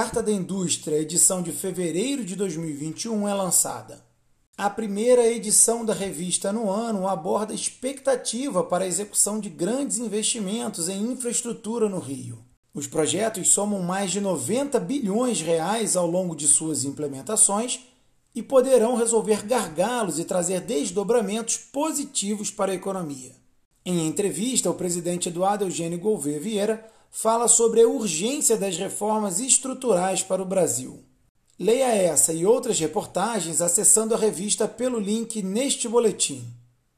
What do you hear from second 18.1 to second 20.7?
e poderão resolver gargalos e trazer